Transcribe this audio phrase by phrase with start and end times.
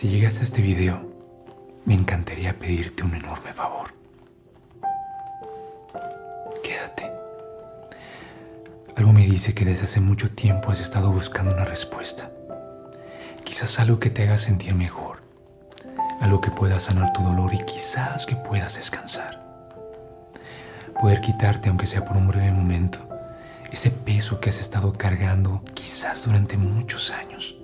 [0.00, 0.98] Si llegas a este video,
[1.84, 3.92] me encantaría pedirte un enorme favor.
[6.64, 7.12] Quédate.
[8.96, 12.32] Algo me dice que desde hace mucho tiempo has estado buscando una respuesta.
[13.44, 15.18] Quizás algo que te haga sentir mejor.
[16.22, 19.44] Algo que pueda sanar tu dolor y quizás que puedas descansar.
[20.98, 23.06] Poder quitarte, aunque sea por un breve momento,
[23.70, 27.59] ese peso que has estado cargando quizás durante muchos años.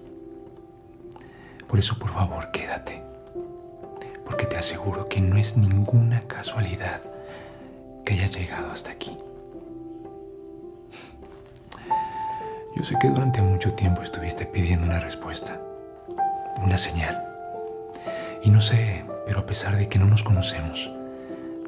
[1.69, 3.03] Por eso, por favor, quédate.
[4.25, 7.01] Porque te aseguro que no es ninguna casualidad
[8.05, 9.17] que hayas llegado hasta aquí.
[12.77, 15.61] Yo sé que durante mucho tiempo estuviste pidiendo una respuesta,
[16.63, 17.23] una señal.
[18.43, 20.91] Y no sé, pero a pesar de que no nos conocemos,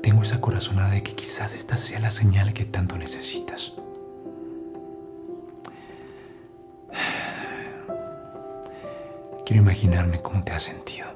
[0.02, 3.72] tengo esa corazonada de que quizás esta sea la señal que tanto necesitas.
[9.48, 11.08] Quiero imaginarme cómo te has sentido.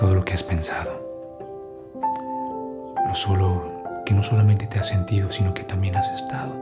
[0.00, 1.00] Todo lo que has pensado.
[3.06, 6.56] Lo solo que no solamente te has sentido, sino que también has estado.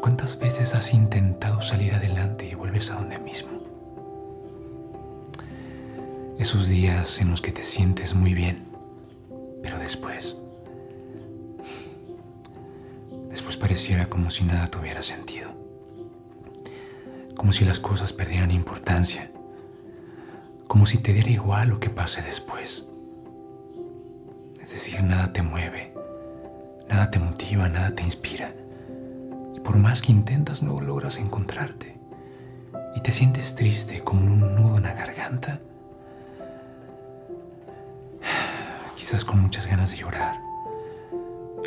[0.00, 3.58] ¿Cuántas veces has intentado salir adelante y vuelves a donde mismo?
[6.38, 8.68] Esos días en los que te sientes muy bien,
[9.64, 10.36] pero después,
[13.30, 15.63] después pareciera como si nada tuviera sentido
[17.44, 19.30] como si las cosas perdieran importancia,
[20.66, 22.88] como si te diera igual lo que pase después.
[24.62, 25.92] Es decir, nada te mueve,
[26.88, 28.54] nada te motiva, nada te inspira.
[29.54, 31.98] Y por más que intentas no logras encontrarte.
[32.96, 35.60] Y te sientes triste como un nudo en la garganta.
[38.96, 40.40] Quizás con muchas ganas de llorar.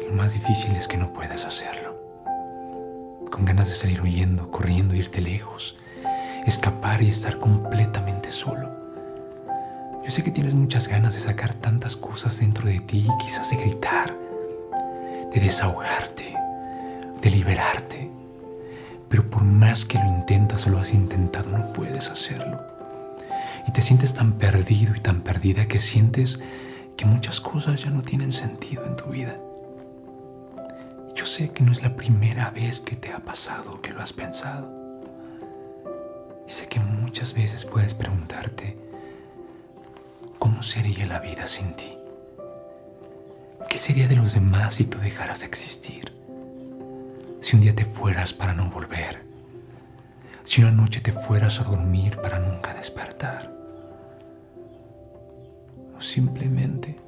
[0.07, 1.86] Lo más difícil es que no puedas hacerlo
[3.37, 5.77] con ganas de salir huyendo, corriendo, irte lejos,
[6.47, 8.67] escapar y estar completamente solo.
[10.03, 13.51] Yo sé que tienes muchas ganas de sacar tantas cosas dentro de ti y quizás
[13.51, 14.17] de gritar,
[15.31, 16.35] de desahogarte,
[17.21, 18.09] de liberarte.
[19.07, 22.59] Pero por más que lo intentas o lo has intentado, no puedes hacerlo.
[23.67, 26.39] Y te sientes tan perdido y tan perdida que sientes
[26.95, 29.37] que muchas cosas ya no tienen sentido en tu vida.
[31.17, 34.13] Yo sé que no es la primera vez que te ha pasado que lo has
[34.13, 34.71] pensado.
[36.47, 38.77] Y sé que muchas veces puedes preguntarte,
[40.37, 41.97] ¿cómo sería la vida sin ti?
[43.67, 46.13] ¿Qué sería de los demás si tú dejaras de existir?
[47.41, 49.25] Si un día te fueras para no volver.
[50.43, 53.51] Si una noche te fueras a dormir para nunca despertar.
[55.97, 57.01] O simplemente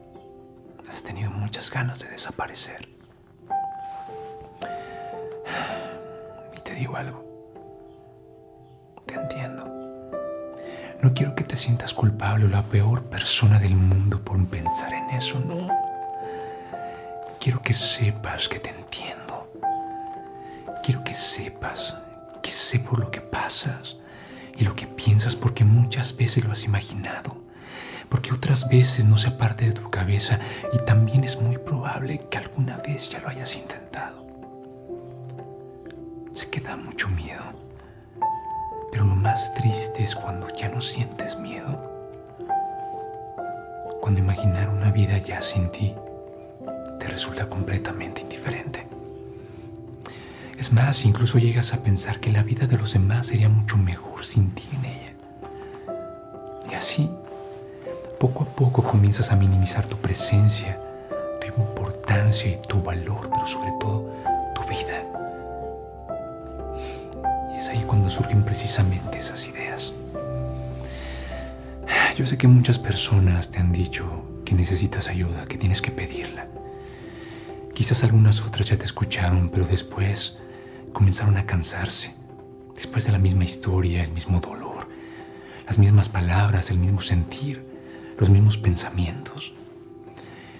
[0.91, 2.98] has tenido muchas ganas de desaparecer.
[6.79, 7.25] Digo algo.
[9.05, 9.65] Te entiendo.
[11.01, 15.09] No quiero que te sientas culpable o la peor persona del mundo por pensar en
[15.09, 15.67] eso, no.
[17.39, 19.51] Quiero que sepas que te entiendo.
[20.83, 21.97] Quiero que sepas
[22.41, 23.97] que sé por lo que pasas
[24.55, 27.37] y lo que piensas porque muchas veces lo has imaginado,
[28.07, 30.39] porque otras veces no se parte de tu cabeza
[30.73, 34.18] y también es muy probable que alguna vez ya lo hayas intentado.
[36.39, 37.43] Sé que da mucho miedo,
[38.93, 41.67] pero lo más triste es cuando ya no sientes miedo.
[43.99, 45.93] Cuando imaginar una vida ya sin ti
[46.97, 48.87] te resulta completamente indiferente.
[50.57, 54.25] Es más, incluso llegas a pensar que la vida de los demás sería mucho mejor
[54.25, 55.13] sin ti en ella.
[56.71, 57.09] Y así,
[58.17, 60.79] poco a poco comienzas a minimizar tu presencia,
[61.41, 64.05] tu importancia y tu valor, pero sobre todo
[64.55, 65.08] tu vida
[68.09, 69.93] surgen precisamente esas ideas.
[72.17, 74.05] Yo sé que muchas personas te han dicho
[74.43, 76.47] que necesitas ayuda, que tienes que pedirla.
[77.73, 80.37] Quizás algunas otras ya te escucharon, pero después
[80.91, 82.13] comenzaron a cansarse.
[82.75, 84.89] Después de la misma historia, el mismo dolor,
[85.65, 87.65] las mismas palabras, el mismo sentir,
[88.17, 89.53] los mismos pensamientos.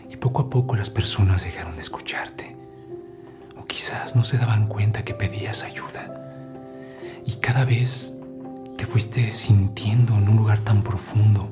[0.10, 2.56] Y poco a poco las personas dejaron de escucharte.
[3.58, 6.19] O quizás no se daban cuenta que pedías ayuda
[7.26, 8.14] y cada vez
[8.78, 11.50] te fuiste sintiendo en un lugar tan profundo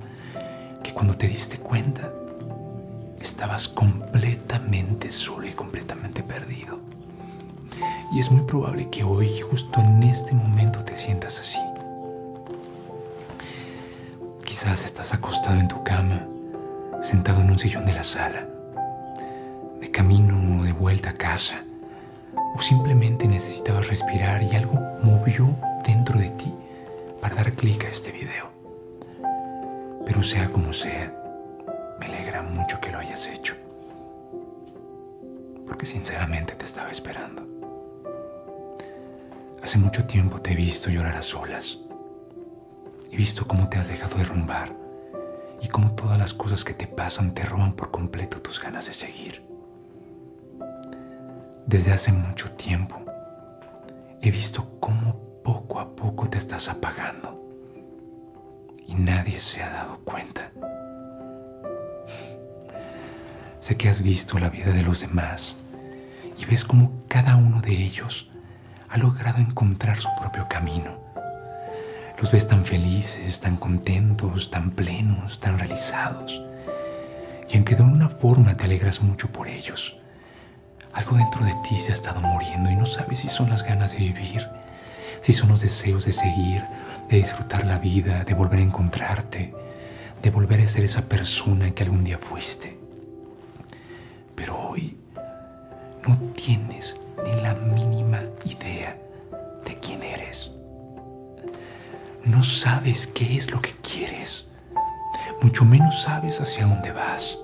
[0.84, 2.12] que cuando te diste cuenta
[3.20, 6.80] estabas completamente solo y completamente perdido.
[8.14, 11.60] Y es muy probable que hoy, justo en este momento, te sientas así.
[14.46, 16.26] Quizás estás acostado en tu cama,
[17.02, 18.48] sentado en un sillón de la sala,
[19.82, 21.67] de camino de vuelta a casa
[22.58, 25.56] o simplemente necesitabas respirar y algo movió
[25.86, 26.54] dentro de ti
[27.22, 28.48] para dar clic a este video.
[30.06, 31.14] Pero sea como sea,
[32.00, 33.56] me alegra mucho que lo hayas hecho.
[35.68, 37.46] Porque sinceramente te estaba esperando.
[39.62, 41.78] Hace mucho tiempo te he visto llorar a solas.
[43.12, 44.74] He visto cómo te has dejado derrumbar
[45.62, 48.94] y cómo todas las cosas que te pasan te roban por completo tus ganas de
[48.94, 49.57] seguir.
[51.68, 52.96] Desde hace mucho tiempo
[54.22, 57.44] he visto cómo poco a poco te estás apagando
[58.88, 60.50] y nadie se ha dado cuenta.
[63.60, 65.58] Sé que has visto la vida de los demás
[66.38, 68.30] y ves cómo cada uno de ellos
[68.88, 70.98] ha logrado encontrar su propio camino.
[72.18, 76.42] Los ves tan felices, tan contentos, tan plenos, tan realizados.
[77.50, 79.98] Y aunque de alguna forma te alegras mucho por ellos,
[80.94, 83.94] algo dentro de ti se ha estado muriendo y no sabes si son las ganas
[83.94, 84.48] de vivir,
[85.22, 86.64] si son los deseos de seguir,
[87.10, 89.54] de disfrutar la vida, de volver a encontrarte,
[90.22, 92.78] de volver a ser esa persona que algún día fuiste.
[94.36, 94.98] Pero hoy
[96.08, 98.98] no tienes ni la mínima idea
[99.66, 100.52] de quién eres.
[102.24, 104.48] No sabes qué es lo que quieres,
[105.42, 107.38] mucho menos sabes hacia dónde vas.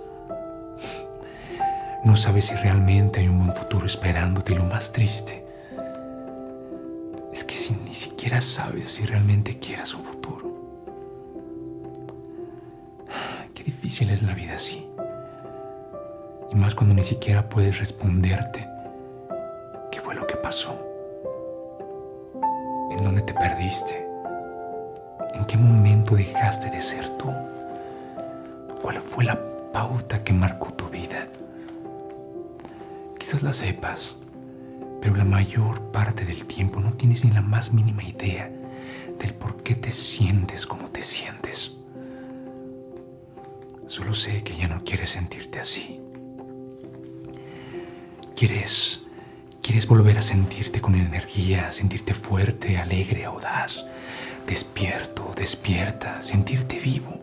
[2.04, 5.46] No sabes si realmente hay un buen futuro esperándote y lo más triste
[7.32, 10.54] es que si ni siquiera sabes si realmente quieras un futuro.
[13.56, 14.86] Qué difícil es la vida así.
[16.52, 18.68] Y más cuando ni siquiera puedes responderte
[19.90, 20.78] qué fue lo que pasó.
[22.92, 24.06] ¿En dónde te perdiste?
[25.36, 27.32] ¿En qué momento dejaste de ser tú?
[28.82, 29.40] ¿Cuál fue la
[29.72, 31.28] pauta que marcó tu vida?
[33.34, 34.16] Quizás la sepas,
[35.02, 38.52] pero la mayor parte del tiempo no tienes ni la más mínima idea
[39.18, 41.76] del por qué te sientes como te sientes.
[43.88, 46.00] Solo sé que ya no quieres sentirte así.
[48.36, 49.02] Quieres
[49.64, 53.84] quieres volver a sentirte con energía, sentirte fuerte, alegre, audaz,
[54.46, 57.20] despierto, despierta, sentirte vivo.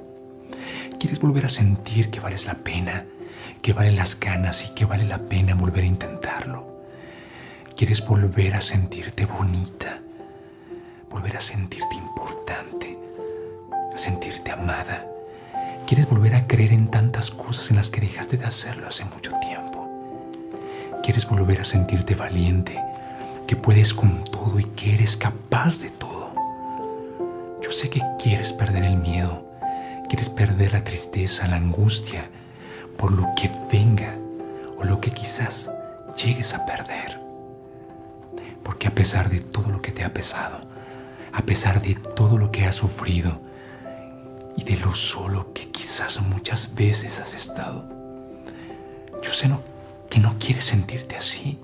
[0.98, 3.06] Quieres volver a sentir que vales la pena
[3.62, 6.66] que vale las ganas y que vale la pena volver a intentarlo.
[7.76, 10.00] Quieres volver a sentirte bonita,
[11.10, 12.98] volver a sentirte importante,
[13.94, 15.06] a sentirte amada.
[15.86, 19.32] Quieres volver a creer en tantas cosas en las que dejaste de hacerlo hace mucho
[19.40, 19.88] tiempo.
[21.02, 22.80] Quieres volver a sentirte valiente,
[23.46, 26.30] que puedes con todo y que eres capaz de todo.
[27.62, 29.44] Yo sé que quieres perder el miedo,
[30.08, 32.28] quieres perder la tristeza, la angustia,
[33.00, 34.14] por lo que venga
[34.76, 35.70] o lo que quizás
[36.22, 37.18] llegues a perder.
[38.62, 40.60] Porque a pesar de todo lo que te ha pesado,
[41.32, 43.40] a pesar de todo lo que has sufrido
[44.54, 47.88] y de lo solo que quizás muchas veces has estado,
[49.22, 49.48] yo sé
[50.10, 51.58] que no quieres sentirte así.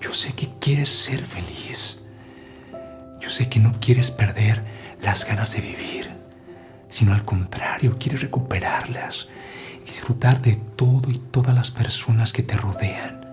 [0.00, 1.98] Yo sé que quieres ser feliz.
[3.20, 4.64] Yo sé que no quieres perder
[5.00, 6.10] las ganas de vivir,
[6.88, 9.28] sino al contrario, quieres recuperarlas
[9.84, 13.26] disfrutar de todo y todas las personas que te rodean.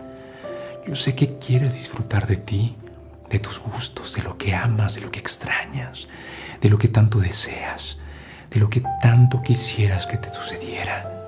[0.88, 2.76] Yo sé que quieres disfrutar de ti,
[3.30, 6.08] de tus gustos, de lo que amas, de lo que extrañas,
[6.62, 7.98] de lo que tanto deseas,
[8.50, 11.28] de lo que tanto quisieras que te sucediera.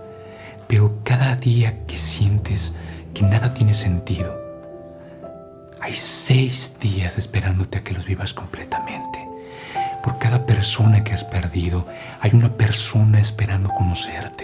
[0.67, 2.73] Pero cada día que sientes
[3.13, 4.39] que nada tiene sentido,
[5.79, 9.27] hay seis días esperándote a que los vivas completamente.
[10.03, 11.85] Por cada persona que has perdido,
[12.19, 14.40] hay una persona esperando conocerte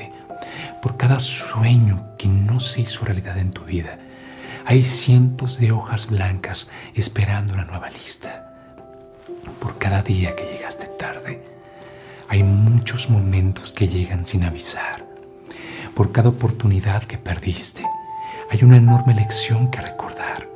[0.82, 4.00] por cada sueño que no se hizo realidad en tu vida.
[4.66, 8.54] Hay cientos de hojas blancas esperando una nueva lista.
[9.60, 11.44] Por cada día que llegaste tarde,
[12.28, 15.06] hay muchos momentos que llegan sin avisar.
[15.96, 17.84] Por cada oportunidad que perdiste,
[18.52, 20.48] hay una enorme lección que recordar.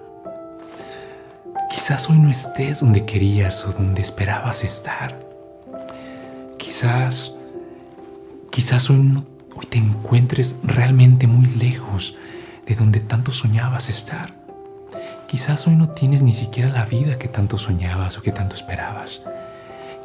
[1.69, 5.17] Quizás hoy no estés donde querías o donde esperabas estar.
[6.57, 7.33] Quizás,
[8.51, 9.23] quizás hoy no
[9.61, 12.15] hoy te encuentres realmente muy lejos
[12.65, 14.33] de donde tanto soñabas estar.
[15.27, 19.21] Quizás hoy no tienes ni siquiera la vida que tanto soñabas o que tanto esperabas.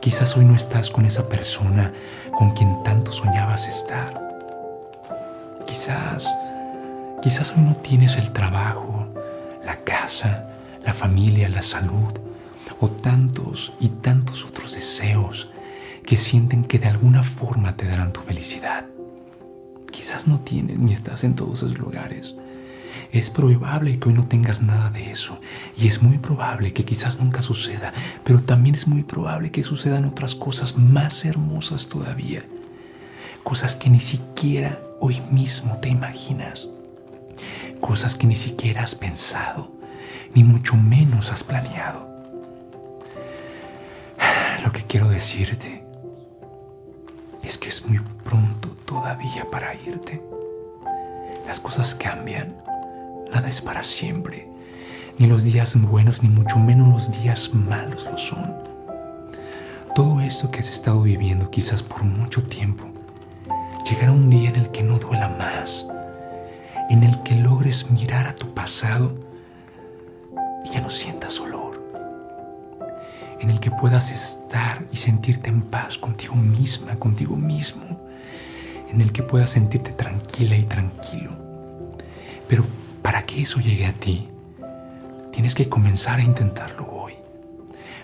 [0.00, 1.92] Quizás hoy no estás con esa persona
[2.36, 4.22] con quien tanto soñabas estar.
[5.66, 6.28] Quizás,
[7.22, 9.06] quizás hoy no tienes el trabajo,
[9.64, 10.50] la casa,
[10.84, 12.12] la familia, la salud
[12.78, 15.48] o tantos y tantos otros deseos
[16.04, 18.84] que sienten que de alguna forma te darán tu felicidad.
[19.96, 22.34] Quizás no tienes ni estás en todos esos lugares.
[23.12, 25.40] Es probable que hoy no tengas nada de eso.
[25.74, 27.94] Y es muy probable que quizás nunca suceda.
[28.22, 32.44] Pero también es muy probable que sucedan otras cosas más hermosas todavía.
[33.42, 36.68] Cosas que ni siquiera hoy mismo te imaginas.
[37.80, 39.72] Cosas que ni siquiera has pensado,
[40.34, 42.06] ni mucho menos has planeado.
[44.62, 45.85] Lo que quiero decirte
[47.46, 50.20] es que es muy pronto todavía para irte.
[51.46, 52.56] Las cosas cambian,
[53.32, 54.48] nada es para siempre,
[55.18, 58.52] ni los días buenos, ni mucho menos los días malos lo son.
[59.94, 62.84] Todo esto que has estado viviendo quizás por mucho tiempo,
[63.88, 65.86] llegará un día en el que no duela más,
[66.90, 69.14] en el que logres mirar a tu pasado
[70.64, 71.80] y ya no sientas olor,
[73.40, 78.00] en el que puedas estar y sentirte en paz contigo misma, contigo mismo
[78.88, 81.32] en el que puedas sentirte tranquila y tranquilo.
[82.48, 82.64] Pero
[83.02, 84.28] para que eso llegue a ti,
[85.32, 87.14] tienes que comenzar a intentarlo hoy.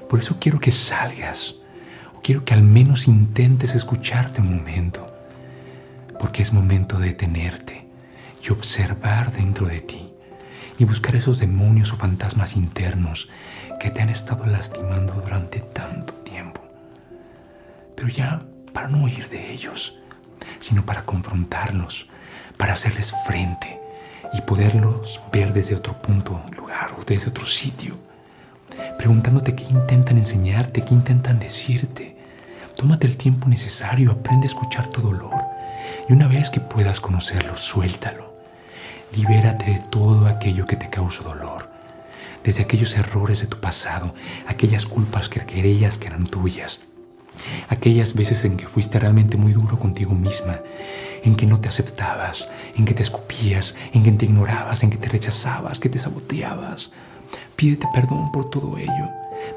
[0.09, 1.57] Por eso quiero que salgas,
[2.17, 5.07] o quiero que al menos intentes escucharte un momento,
[6.19, 7.87] porque es momento de detenerte
[8.47, 10.12] y observar dentro de ti
[10.83, 13.29] y buscar esos demonios o fantasmas internos
[13.79, 16.61] que te han estado lastimando durante tanto tiempo.
[17.95, 19.97] Pero ya para no huir de ellos,
[20.59, 22.09] sino para confrontarlos,
[22.57, 23.79] para hacerles frente
[24.33, 27.97] y poderlos ver desde otro punto, lugar o desde otro sitio,
[28.99, 32.17] preguntándote qué intentan enseñarte, qué intentan decirte.
[32.75, 35.45] Tómate el tiempo necesario, aprende a escuchar tu dolor
[36.09, 38.32] y una vez que puedas conocerlo, suéltalo.
[39.15, 41.69] Libérate de todo aquello que te causó dolor,
[42.45, 44.15] desde aquellos errores de tu pasado,
[44.47, 46.81] aquellas culpas que creías que eran tuyas,
[47.69, 50.61] Aquellas veces en que fuiste realmente muy duro contigo misma,
[51.23, 54.99] en que no te aceptabas, en que te escupías, en que te ignorabas, en que
[54.99, 56.91] te rechazabas, que te saboteabas.
[57.57, 59.09] Pídete perdón por todo ello.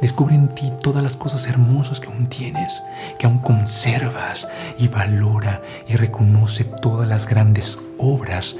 [0.01, 2.81] Descubre en ti todas las cosas hermosas que aún tienes,
[3.19, 4.47] que aún conservas
[4.79, 8.55] y valora y reconoce todas las grandes obras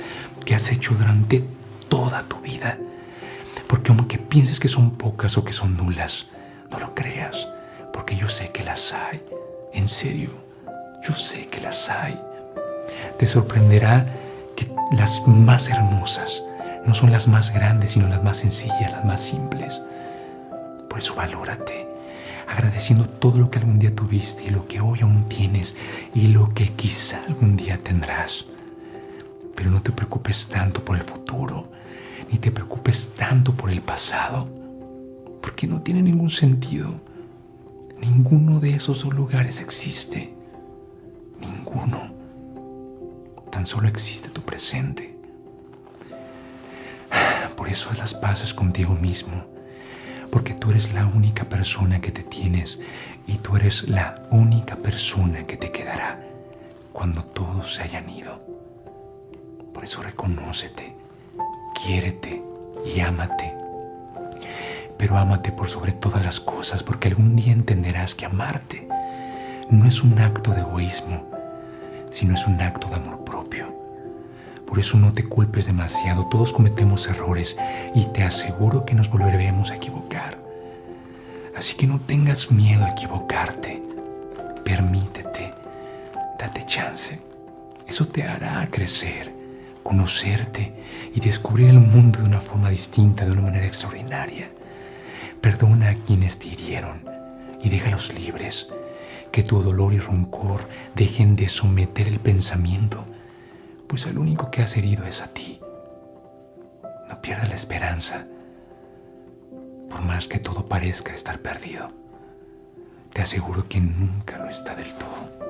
[0.46, 1.44] que has hecho durante
[1.90, 2.78] toda tu vida.
[3.68, 6.28] Porque aunque pienses que son pocas o que son nulas,
[6.72, 7.48] no lo creas
[7.96, 9.24] porque yo sé que las hay.
[9.74, 10.30] En serio,
[11.08, 12.20] yo sé que las hay.
[13.18, 14.06] Te sorprenderá
[14.58, 16.44] que las más hermosas
[16.86, 19.82] no son las más grandes, sino las más sencillas, las más simples.
[20.90, 21.88] Por eso valórate,
[22.50, 25.74] agradeciendo todo lo que algún día tuviste y lo que hoy aún tienes
[26.14, 28.46] y lo que quizá algún día tendrás.
[29.56, 31.72] Pero no te preocupes tanto por el futuro,
[32.32, 34.48] ni te preocupes tanto por el pasado,
[35.42, 36.94] porque no tiene ningún sentido.
[38.00, 40.34] Ninguno de esos dos lugares existe.
[41.40, 42.14] Ninguno.
[43.52, 45.16] Tan solo existe tu presente.
[47.56, 49.46] Por eso haz las paces contigo mismo.
[50.30, 52.80] Porque tú eres la única persona que te tienes
[53.26, 56.20] y tú eres la única persona que te quedará
[56.92, 58.45] cuando todos se hayan ido.
[59.76, 60.96] Por eso reconócete,
[61.76, 62.42] quiérete
[62.84, 63.56] y ámate
[64.98, 68.88] pero ámate por sobre todas las cosas, porque algún día entenderás que amarte
[69.70, 71.30] no es un acto de egoísmo,
[72.12, 73.74] sino es un acto de amor propio.
[74.66, 77.58] Por eso no te culpes demasiado, todos cometemos errores
[77.94, 80.38] y te aseguro que nos volveremos a equivocar.
[81.56, 83.82] Así que no tengas miedo a equivocarte,
[84.64, 85.54] permítete,
[86.40, 87.20] date chance.
[87.88, 89.35] Eso te hará crecer,
[89.86, 90.74] conocerte
[91.14, 94.50] y descubrir el mundo de una forma distinta, de una manera extraordinaria.
[95.42, 97.04] Perdona a quienes te hirieron
[97.62, 98.68] y déjalos libres.
[99.32, 103.06] Que tu dolor y roncor dejen de someter el pensamiento,
[103.88, 105.60] pues el único que has herido es a ti.
[107.08, 108.26] No pierdas la esperanza,
[109.88, 111.92] por más que todo parezca estar perdido.
[113.14, 115.45] Te aseguro que nunca lo está del todo.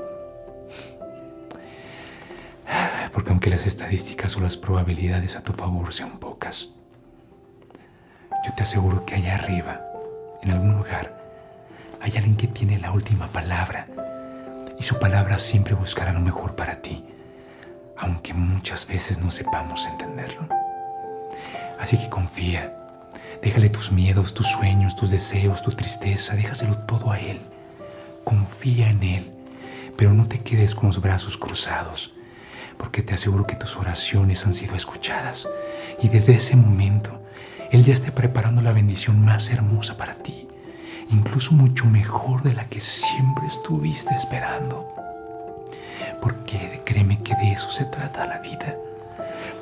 [3.14, 6.70] Porque aunque las estadísticas o las probabilidades a tu favor sean pocas,
[8.46, 9.82] yo te aseguro que allá arriba,
[10.42, 11.26] en algún lugar,
[12.02, 13.88] hay alguien que tiene la última palabra
[14.78, 17.06] y su palabra siempre buscará lo mejor para ti,
[17.98, 20.48] aunque muchas veces no sepamos entenderlo.
[21.80, 22.76] Así que confía,
[23.42, 27.42] déjale tus miedos, tus sueños, tus deseos, tu tristeza, déjaselo todo a Él.
[28.24, 29.32] Confía en Él,
[29.98, 32.15] pero no te quedes con los brazos cruzados,
[32.78, 35.48] porque te aseguro que tus oraciones han sido escuchadas
[36.02, 37.20] y desde ese momento
[37.72, 40.48] él ya está preparando la bendición más hermosa para ti,
[41.10, 44.94] incluso mucho mejor de la que siempre estuviste esperando.
[46.22, 48.78] Porque créeme que de eso se trata la vida.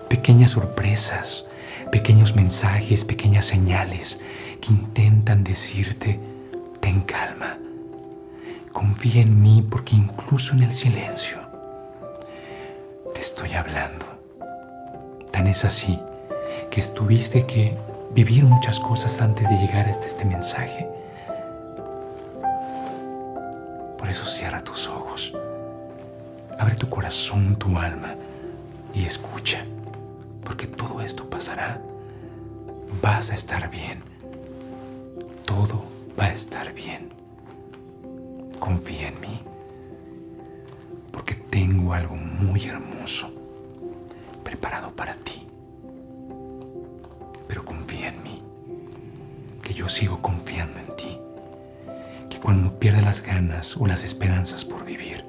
[0.10, 1.46] Pequeñas sorpresas,
[1.91, 4.20] pequeños mensajes, pequeñas señales
[4.62, 6.20] que intentan decirte,
[6.79, 7.58] ten calma,
[8.72, 11.42] confía en mí porque incluso en el silencio
[13.13, 14.05] te estoy hablando.
[15.32, 16.00] Tan es así
[16.70, 17.77] que tuviste que
[18.13, 20.88] vivir muchas cosas antes de llegar hasta este mensaje.
[23.98, 25.34] Por eso cierra tus ojos,
[26.60, 28.15] abre tu corazón, tu alma
[28.93, 29.63] y escucha,
[30.43, 31.79] porque todo esto pasará.
[33.01, 34.03] Vas a estar bien.
[35.46, 35.84] Todo
[36.20, 37.12] va a estar bien.
[38.60, 39.41] Confía en mí,
[41.12, 43.31] porque tengo algo muy hermoso
[44.43, 45.47] preparado para ti.
[47.47, 48.43] Pero confía en mí,
[49.62, 51.17] que yo sigo confiando en ti,
[52.29, 55.25] que cuando pierda las ganas o las esperanzas por vivir,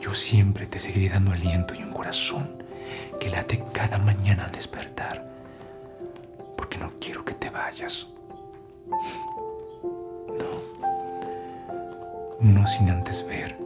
[0.00, 2.62] yo siempre te seguiré dando aliento y un corazón
[3.20, 5.30] que late cada mañana al despertar,
[6.56, 8.06] porque no quiero que te vayas.
[12.40, 13.61] No, no sin antes ver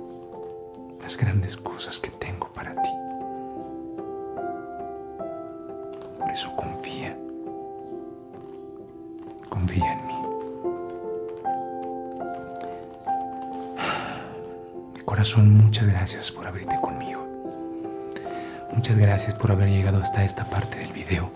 [1.06, 2.90] las grandes cosas que tengo para ti.
[6.18, 7.16] Por eso confía,
[9.48, 10.14] confía en mí.
[14.96, 17.24] De corazón, muchas gracias por abrirte conmigo.
[18.74, 21.30] Muchas gracias por haber llegado hasta esta parte del video.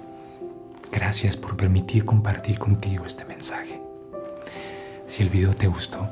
[0.90, 3.80] Gracias por permitir compartir contigo este mensaje.
[5.06, 6.08] Si el video te gustó,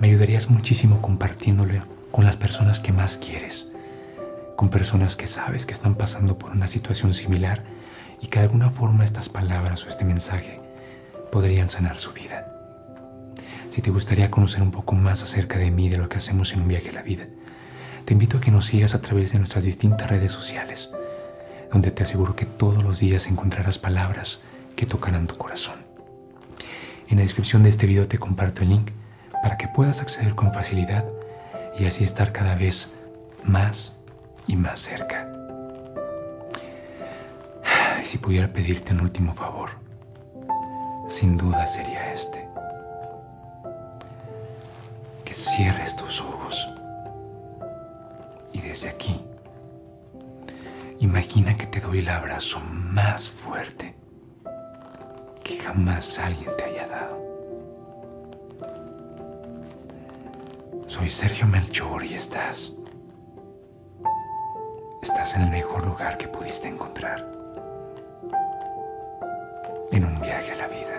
[0.00, 3.68] me ayudarías muchísimo compartiéndolo con las personas que más quieres,
[4.56, 7.64] con personas que sabes que están pasando por una situación similar
[8.20, 10.60] y que de alguna forma estas palabras o este mensaje
[11.30, 12.52] podrían sanar su vida.
[13.68, 16.60] Si te gustaría conocer un poco más acerca de mí, de lo que hacemos en
[16.60, 17.26] un viaje a la vida,
[18.04, 20.90] te invito a que nos sigas a través de nuestras distintas redes sociales,
[21.70, 24.40] donde te aseguro que todos los días encontrarás palabras
[24.76, 25.74] que tocarán tu corazón.
[27.08, 28.90] En la descripción de este video te comparto el link
[29.42, 31.04] para que puedas acceder con facilidad
[31.78, 32.88] y así estar cada vez
[33.44, 33.92] más
[34.46, 35.28] y más cerca.
[38.02, 39.70] Y si pudiera pedirte un último favor,
[41.08, 42.46] sin duda sería este.
[45.24, 46.68] Que cierres tus ojos
[48.52, 49.20] y desde aquí,
[51.00, 53.94] imagina que te doy el abrazo más fuerte
[55.42, 57.25] que jamás alguien te haya dado.
[60.96, 62.72] Soy Sergio Melchor y estás.
[65.02, 67.18] Estás en el mejor lugar que pudiste encontrar.
[69.92, 70.95] En un viaje a la vida.